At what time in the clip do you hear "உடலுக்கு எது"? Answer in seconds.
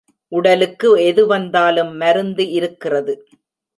0.31-1.25